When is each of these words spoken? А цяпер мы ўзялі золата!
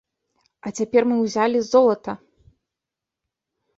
А 0.67 0.71
цяпер 0.79 1.01
мы 1.11 1.15
ўзялі 1.19 1.59
золата! 1.71 2.17